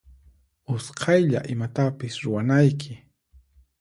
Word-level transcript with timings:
Usqaylla 0.73 1.39
imatapis 1.53 2.13
ruwanayki. 2.23 2.93